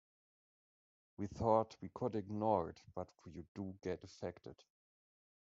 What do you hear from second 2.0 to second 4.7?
ignore it but you do get affected.